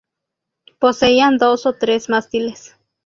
Poseían 0.79 1.37
dos 1.37 1.67
o 1.67 1.73
tres 1.73 2.09
mástiles. 2.09 2.75